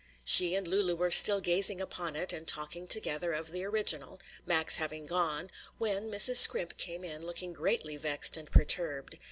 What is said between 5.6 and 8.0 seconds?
when Mrs. Scrimp came in, looking greatly